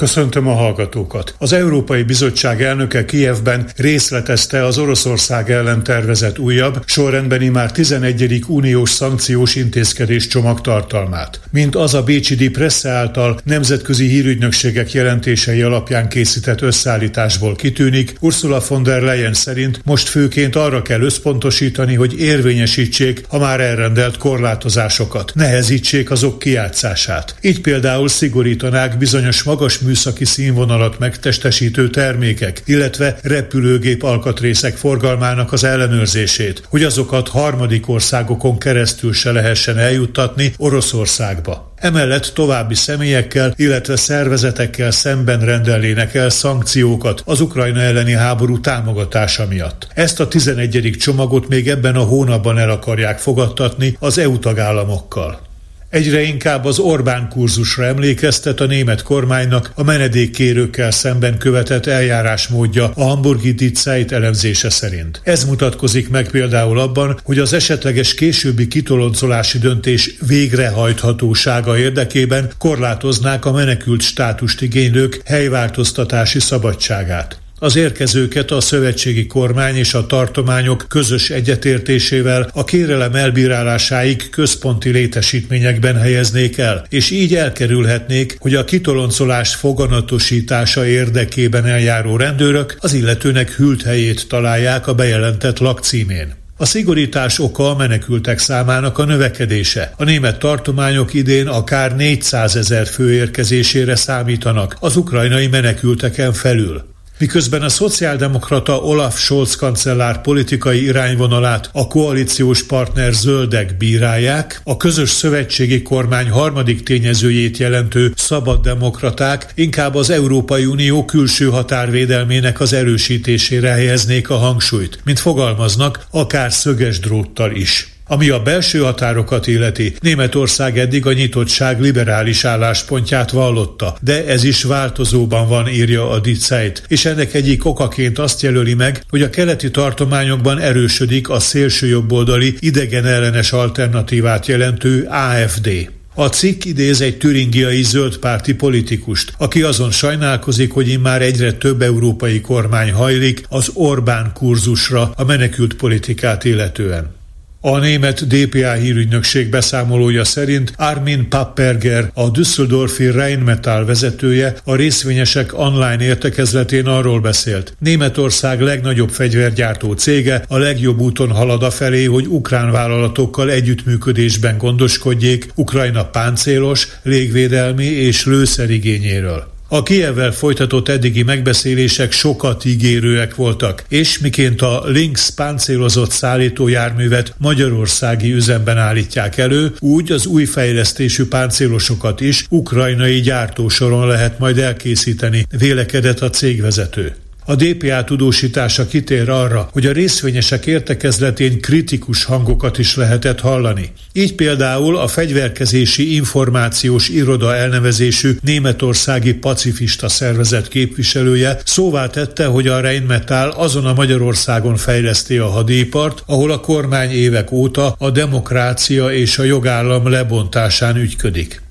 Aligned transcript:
Köszöntöm 0.00 0.48
a 0.48 0.54
hallgatókat. 0.54 1.34
Az 1.38 1.52
Európai 1.52 2.02
Bizottság 2.02 2.62
elnöke 2.62 3.04
Kijevben 3.04 3.68
részletezte 3.76 4.64
az 4.64 4.78
Oroszország 4.78 5.50
ellen 5.50 5.82
tervezett 5.82 6.38
újabb, 6.38 6.82
sorrendbeni 6.86 7.48
már 7.48 7.72
11. 7.72 8.44
uniós 8.46 8.90
szankciós 8.90 9.54
intézkedés 9.54 10.26
csomag 10.26 10.60
tartalmát. 10.60 11.40
Mint 11.50 11.76
az 11.76 11.94
a 11.94 12.02
Bécsi 12.02 12.34
Di 12.34 12.48
Presse 12.50 12.88
által 12.88 13.40
nemzetközi 13.44 14.08
hírügynökségek 14.08 14.92
jelentései 14.92 15.62
alapján 15.62 16.08
készített 16.08 16.60
összeállításból 16.60 17.54
kitűnik, 17.54 18.14
Ursula 18.20 18.62
von 18.68 18.82
der 18.82 19.00
Leyen 19.02 19.34
szerint 19.34 19.80
most 19.84 20.08
főként 20.08 20.56
arra 20.56 20.82
kell 20.82 21.00
összpontosítani, 21.00 21.94
hogy 21.94 22.20
érvényesítsék 22.20 23.24
a 23.28 23.38
már 23.38 23.60
elrendelt 23.60 24.16
korlátozásokat, 24.16 25.32
nehezítsék 25.34 26.10
azok 26.10 26.38
kiátszását. 26.38 27.34
Így 27.40 27.60
például 27.60 28.08
szigorítanák 28.08 28.98
bizonyos 28.98 29.42
magas 29.42 29.78
műszaki 29.90 30.24
színvonalat 30.24 30.98
megtestesítő 30.98 31.90
termékek, 31.90 32.62
illetve 32.64 33.18
repülőgép 33.22 34.02
alkatrészek 34.02 34.76
forgalmának 34.76 35.52
az 35.52 35.64
ellenőrzését, 35.64 36.62
hogy 36.68 36.82
azokat 36.82 37.28
harmadik 37.28 37.88
országokon 37.88 38.58
keresztül 38.58 39.12
se 39.12 39.32
lehessen 39.32 39.78
eljuttatni 39.78 40.54
Oroszországba. 40.56 41.72
Emellett 41.76 42.30
további 42.34 42.74
személyekkel, 42.74 43.52
illetve 43.56 43.96
szervezetekkel 43.96 44.90
szemben 44.90 45.40
rendelnének 45.40 46.14
el 46.14 46.30
szankciókat 46.30 47.22
az 47.24 47.40
Ukrajna 47.40 47.80
elleni 47.80 48.12
háború 48.12 48.60
támogatása 48.60 49.46
miatt. 49.46 49.86
Ezt 49.94 50.20
a 50.20 50.28
11. 50.28 50.96
csomagot 50.98 51.48
még 51.48 51.68
ebben 51.68 51.96
a 51.96 52.02
hónapban 52.02 52.58
el 52.58 52.70
akarják 52.70 53.18
fogadtatni 53.18 53.96
az 54.00 54.18
EU 54.18 54.38
tagállamokkal. 54.38 55.49
Egyre 55.90 56.22
inkább 56.22 56.64
az 56.64 56.78
Orbán 56.78 57.28
kurzusra 57.28 57.84
emlékeztet 57.84 58.60
a 58.60 58.66
német 58.66 59.02
kormánynak 59.02 59.72
a 59.74 59.82
menedékkérőkkel 59.82 60.90
szemben 60.90 61.38
követett 61.38 61.86
eljárásmódja 61.86 62.90
a 62.94 63.02
hamburgi 63.02 63.52
Ditzeit 63.52 64.12
elemzése 64.12 64.70
szerint. 64.70 65.20
Ez 65.24 65.44
mutatkozik 65.44 66.08
meg 66.08 66.30
például 66.30 66.78
abban, 66.78 67.20
hogy 67.24 67.38
az 67.38 67.52
esetleges 67.52 68.14
későbbi 68.14 68.68
kitoloncolási 68.68 69.58
döntés 69.58 70.14
végrehajthatósága 70.26 71.78
érdekében 71.78 72.50
korlátoznák 72.58 73.44
a 73.44 73.52
menekült 73.52 74.02
státust 74.02 74.60
igénylők 74.60 75.20
helyváltoztatási 75.24 76.40
szabadságát. 76.40 77.40
Az 77.62 77.76
érkezőket 77.76 78.50
a 78.50 78.60
szövetségi 78.60 79.26
kormány 79.26 79.76
és 79.76 79.94
a 79.94 80.06
tartományok 80.06 80.84
közös 80.88 81.30
egyetértésével 81.30 82.50
a 82.54 82.64
kérelem 82.64 83.14
elbírálásáig 83.14 84.30
központi 84.30 84.90
létesítményekben 84.90 85.96
helyeznék 85.96 86.58
el, 86.58 86.86
és 86.88 87.10
így 87.10 87.34
elkerülhetnék, 87.34 88.36
hogy 88.38 88.54
a 88.54 88.64
kitoloncolás 88.64 89.54
foganatosítása 89.54 90.86
érdekében 90.86 91.66
eljáró 91.66 92.16
rendőrök 92.16 92.76
az 92.78 92.92
illetőnek 92.92 93.50
hűlt 93.50 93.82
helyét 93.82 94.28
találják 94.28 94.86
a 94.86 94.94
bejelentett 94.94 95.58
lakcímén. 95.58 96.34
A 96.56 96.64
szigorítás 96.64 97.38
oka 97.38 97.70
a 97.70 97.76
menekültek 97.76 98.38
számának 98.38 98.98
a 98.98 99.04
növekedése. 99.04 99.92
A 99.96 100.04
német 100.04 100.38
tartományok 100.38 101.14
idén 101.14 101.46
akár 101.46 101.96
400 101.96 102.56
ezer 102.56 102.86
fő 102.86 103.12
érkezésére 103.12 103.96
számítanak 103.96 104.76
az 104.80 104.96
ukrajnai 104.96 105.46
menekülteken 105.46 106.32
felül 106.32 106.89
miközben 107.20 107.62
a 107.62 107.68
szociáldemokrata 107.68 108.80
Olaf 108.80 109.18
Scholz 109.18 109.54
kancellár 109.54 110.20
politikai 110.20 110.82
irányvonalát 110.82 111.70
a 111.72 111.86
koalíciós 111.86 112.66
partner 112.66 113.12
zöldek 113.12 113.76
bírálják, 113.76 114.60
a 114.64 114.76
közös 114.76 115.10
szövetségi 115.10 115.82
kormány 115.82 116.30
harmadik 116.30 116.82
tényezőjét 116.82 117.58
jelentő 117.58 118.12
szabad 118.16 118.62
demokraták 118.62 119.52
inkább 119.54 119.94
az 119.94 120.10
Európai 120.10 120.64
Unió 120.64 121.04
külső 121.04 121.48
határvédelmének 121.48 122.60
az 122.60 122.72
erősítésére 122.72 123.70
helyeznék 123.70 124.30
a 124.30 124.36
hangsúlyt, 124.36 124.98
mint 125.04 125.18
fogalmaznak, 125.18 126.06
akár 126.10 126.52
szöges 126.52 126.98
dróttal 126.98 127.50
is. 127.54 127.99
Ami 128.10 128.28
a 128.28 128.42
belső 128.42 128.78
határokat 128.78 129.46
illeti, 129.46 129.94
Németország 130.00 130.78
eddig 130.78 131.06
a 131.06 131.12
nyitottság 131.12 131.80
liberális 131.80 132.44
álláspontját 132.44 133.30
vallotta, 133.30 133.96
de 134.00 134.26
ez 134.26 134.44
is 134.44 134.62
változóban 134.62 135.48
van, 135.48 135.68
írja 135.68 136.10
a 136.10 136.20
Diceit, 136.20 136.82
és 136.88 137.04
ennek 137.04 137.34
egyik 137.34 137.64
okaként 137.64 138.18
azt 138.18 138.42
jelöli 138.42 138.74
meg, 138.74 139.02
hogy 139.10 139.22
a 139.22 139.30
keleti 139.30 139.70
tartományokban 139.70 140.58
erősödik 140.58 141.28
a 141.28 141.40
szélsőjobboldali 141.40 142.54
idegen 142.58 143.06
ellenes 143.06 143.52
alternatívát 143.52 144.46
jelentő 144.46 145.08
AFD. 145.10 145.90
A 146.14 146.26
cikk 146.26 146.64
idéz 146.64 147.00
egy 147.00 147.18
türingiai 147.18 147.82
zöldpárti 147.82 148.54
politikust, 148.54 149.32
aki 149.38 149.62
azon 149.62 149.90
sajnálkozik, 149.90 150.72
hogy 150.72 150.88
immár 150.88 151.22
egyre 151.22 151.52
több 151.52 151.82
európai 151.82 152.40
kormány 152.40 152.92
hajlik 152.92 153.44
az 153.48 153.70
Orbán 153.74 154.30
kurzusra 154.34 155.12
a 155.16 155.24
menekült 155.24 155.74
politikát 155.74 156.44
illetően. 156.44 157.18
A 157.62 157.78
német 157.78 158.26
DPA 158.26 158.72
hírügynökség 158.72 159.48
beszámolója 159.50 160.24
szerint 160.24 160.72
Armin 160.76 161.28
Papperger, 161.28 162.10
a 162.14 162.30
Düsseldorfi 162.30 163.06
Rheinmetall 163.06 163.84
vezetője 163.84 164.54
a 164.64 164.74
részvényesek 164.74 165.58
online 165.58 166.02
értekezletén 166.02 166.86
arról 166.86 167.20
beszélt. 167.20 167.76
Németország 167.78 168.60
legnagyobb 168.60 169.10
fegyvergyártó 169.10 169.92
cége 169.92 170.44
a 170.48 170.58
legjobb 170.58 170.98
úton 170.98 171.30
halad 171.30 171.62
a 171.62 171.70
felé, 171.70 172.04
hogy 172.04 172.26
ukrán 172.26 172.70
vállalatokkal 172.70 173.50
együttműködésben 173.50 174.58
gondoskodjék 174.58 175.48
Ukrajna 175.54 176.04
páncélos, 176.04 176.88
légvédelmi 177.02 177.86
és 177.86 178.24
lőszerigényéről. 178.24 179.49
A 179.72 179.82
Kievvel 179.82 180.32
folytatott 180.32 180.88
eddigi 180.88 181.22
megbeszélések 181.22 182.12
sokat 182.12 182.64
ígérőek 182.64 183.34
voltak, 183.34 183.84
és 183.88 184.18
miként 184.18 184.62
a 184.62 184.82
Lynx 184.86 185.28
páncélozott 185.28 186.10
szállítójárművet 186.10 187.34
magyarországi 187.38 188.32
üzemben 188.32 188.78
állítják 188.78 189.38
elő, 189.38 189.72
úgy 189.78 190.12
az 190.12 190.26
új 190.26 190.44
fejlesztésű 190.44 191.24
páncélosokat 191.24 192.20
is 192.20 192.46
ukrajnai 192.48 193.20
gyártósoron 193.20 194.06
lehet 194.06 194.38
majd 194.38 194.58
elkészíteni, 194.58 195.46
vélekedett 195.58 196.20
a 196.20 196.30
cégvezető. 196.30 197.14
A 197.50 197.54
DPA 197.54 198.04
tudósítása 198.04 198.86
kitér 198.86 199.28
arra, 199.28 199.68
hogy 199.72 199.86
a 199.86 199.92
részvényesek 199.92 200.66
értekezletén 200.66 201.60
kritikus 201.60 202.24
hangokat 202.24 202.78
is 202.78 202.96
lehetett 202.96 203.40
hallani. 203.40 203.92
Így 204.12 204.34
például 204.34 204.96
a 204.96 205.08
fegyverkezési 205.08 206.14
információs 206.14 207.08
iroda 207.08 207.54
elnevezésű 207.54 208.36
németországi 208.42 209.34
pacifista 209.34 210.08
szervezet 210.08 210.68
képviselője 210.68 211.60
szóvá 211.64 212.06
tette, 212.06 212.46
hogy 212.46 212.66
a 212.66 212.80
Rheinmetall 212.80 213.48
azon 213.48 213.86
a 213.86 213.94
Magyarországon 213.94 214.76
fejleszti 214.76 215.36
a 215.36 215.46
hadipart, 215.46 216.22
ahol 216.26 216.50
a 216.50 216.60
kormány 216.60 217.10
évek 217.10 217.52
óta 217.52 217.94
a 217.98 218.10
demokrácia 218.10 219.12
és 219.12 219.38
a 219.38 219.42
jogállam 219.42 220.08
lebontásán 220.08 220.96
ügyködik. 220.96 221.62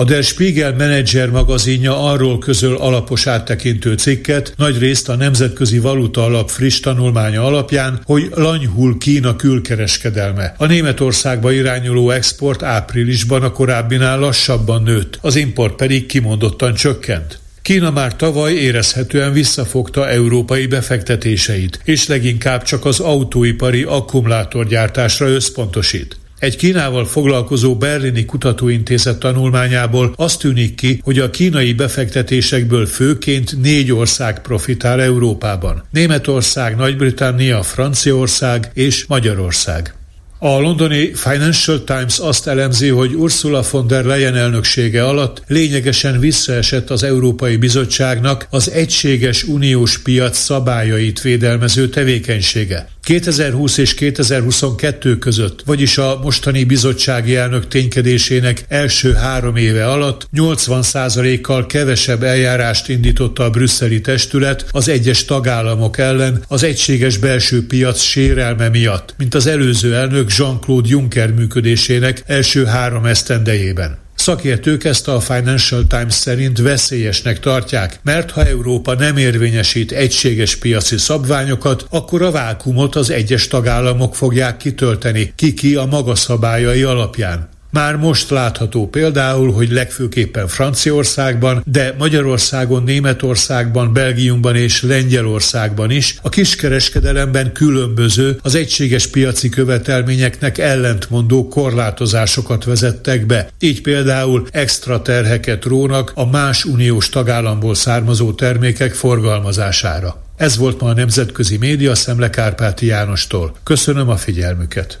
A 0.00 0.04
Der 0.04 0.22
Spiegel 0.22 0.72
Manager 0.72 1.30
magazinja 1.30 2.02
arról 2.10 2.38
közöl 2.38 2.76
alapos 2.76 3.26
áttekintő 3.26 3.94
cikket, 3.94 4.52
nagy 4.56 4.78
részt 4.78 5.08
a 5.08 5.16
Nemzetközi 5.16 5.78
Valuta 5.78 6.24
Alap 6.24 6.50
friss 6.50 6.80
tanulmánya 6.80 7.44
alapján, 7.44 8.00
hogy 8.04 8.30
lanyhul 8.34 8.98
Kína 8.98 9.36
külkereskedelme. 9.36 10.54
A 10.56 10.66
Németországba 10.66 11.52
irányuló 11.52 12.10
export 12.10 12.62
áprilisban 12.62 13.42
a 13.42 13.50
korábbinál 13.52 14.18
lassabban 14.18 14.82
nőtt, 14.82 15.18
az 15.20 15.36
import 15.36 15.76
pedig 15.76 16.06
kimondottan 16.06 16.74
csökkent. 16.74 17.38
Kína 17.62 17.90
már 17.90 18.16
tavaly 18.16 18.52
érezhetően 18.52 19.32
visszafogta 19.32 20.08
európai 20.08 20.66
befektetéseit, 20.66 21.80
és 21.84 22.06
leginkább 22.06 22.62
csak 22.62 22.84
az 22.84 23.00
autóipari 23.00 23.82
akkumulátorgyártásra 23.82 25.28
összpontosít. 25.28 26.19
Egy 26.40 26.56
Kínával 26.56 27.06
foglalkozó 27.06 27.76
berlini 27.76 28.24
kutatóintézet 28.24 29.18
tanulmányából 29.18 30.12
azt 30.16 30.38
tűnik 30.38 30.74
ki, 30.74 31.00
hogy 31.04 31.18
a 31.18 31.30
kínai 31.30 31.72
befektetésekből 31.72 32.86
főként 32.86 33.60
négy 33.62 33.92
ország 33.92 34.42
profitál 34.42 35.00
Európában. 35.00 35.84
Németország, 35.90 36.76
Nagy-Britannia, 36.76 37.62
Franciaország 37.62 38.70
és 38.74 39.04
Magyarország. 39.06 39.94
A 40.38 40.58
londoni 40.60 41.14
Financial 41.14 41.84
Times 41.84 42.18
azt 42.18 42.46
elemzi, 42.46 42.88
hogy 42.88 43.14
Ursula 43.14 43.62
von 43.70 43.86
der 43.86 44.04
Leyen 44.04 44.36
elnöksége 44.36 45.06
alatt 45.06 45.42
lényegesen 45.46 46.18
visszaesett 46.18 46.90
az 46.90 47.02
Európai 47.02 47.56
Bizottságnak 47.56 48.46
az 48.50 48.70
egységes 48.70 49.44
uniós 49.44 49.98
piac 49.98 50.38
szabályait 50.38 51.20
védelmező 51.20 51.88
tevékenysége. 51.88 52.88
2020 53.10 53.76
és 53.76 53.94
2022 53.94 55.18
között, 55.18 55.62
vagyis 55.66 55.98
a 55.98 56.20
mostani 56.22 56.64
bizottsági 56.64 57.36
elnök 57.36 57.68
ténykedésének 57.68 58.64
első 58.68 59.12
három 59.12 59.56
éve 59.56 59.90
alatt 59.90 60.28
80%-kal 60.36 61.66
kevesebb 61.66 62.22
eljárást 62.22 62.88
indította 62.88 63.44
a 63.44 63.50
brüsszeli 63.50 64.00
testület 64.00 64.66
az 64.70 64.88
egyes 64.88 65.24
tagállamok 65.24 65.98
ellen 65.98 66.42
az 66.48 66.62
egységes 66.62 67.16
belső 67.16 67.66
piac 67.66 68.00
sérelme 68.00 68.68
miatt, 68.68 69.14
mint 69.18 69.34
az 69.34 69.46
előző 69.46 69.94
elnök 69.94 70.30
Jean-Claude 70.36 70.88
Juncker 70.88 71.32
működésének 71.32 72.22
első 72.26 72.64
három 72.64 73.04
esztendejében. 73.04 73.98
Szakértők 74.20 74.84
ezt 74.84 75.08
a 75.08 75.20
Financial 75.20 75.86
Times 75.86 76.14
szerint 76.14 76.58
veszélyesnek 76.58 77.40
tartják, 77.40 78.00
mert 78.02 78.30
ha 78.30 78.44
Európa 78.46 78.94
nem 78.94 79.16
érvényesít 79.16 79.92
egységes 79.92 80.56
piaci 80.56 80.98
szabványokat, 80.98 81.86
akkor 81.90 82.22
a 82.22 82.30
vákumot 82.30 82.96
az 82.96 83.10
egyes 83.10 83.48
tagállamok 83.48 84.14
fogják 84.14 84.56
kitölteni, 84.56 85.32
ki-ki 85.36 85.74
a 85.74 85.84
maga 85.84 86.14
szabályai 86.14 86.82
alapján. 86.82 87.48
Már 87.70 87.96
most 87.96 88.30
látható 88.30 88.88
például, 88.88 89.52
hogy 89.52 89.70
legfőképpen 89.70 90.48
Franciaországban, 90.48 91.62
de 91.66 91.94
Magyarországon, 91.98 92.82
Németországban, 92.82 93.92
Belgiumban 93.92 94.56
és 94.56 94.82
Lengyelországban 94.82 95.90
is 95.90 96.18
a 96.22 96.28
kiskereskedelemben 96.28 97.52
különböző, 97.52 98.38
az 98.42 98.54
egységes 98.54 99.06
piaci 99.06 99.48
követelményeknek 99.48 100.58
ellentmondó 100.58 101.48
korlátozásokat 101.48 102.64
vezettek 102.64 103.26
be. 103.26 103.48
Így 103.58 103.82
például 103.82 104.46
extra 104.50 105.02
terheket 105.02 105.64
rónak 105.64 106.12
a 106.14 106.26
más 106.26 106.64
uniós 106.64 107.08
tagállamból 107.08 107.74
származó 107.74 108.32
termékek 108.32 108.94
forgalmazására. 108.94 110.22
Ez 110.36 110.56
volt 110.56 110.80
ma 110.80 110.88
a 110.88 110.94
Nemzetközi 110.94 111.56
Média 111.56 111.94
Szemle 111.94 112.30
Kárpáti 112.30 112.86
Jánostól. 112.86 113.56
Köszönöm 113.62 114.08
a 114.08 114.16
figyelmüket! 114.16 115.00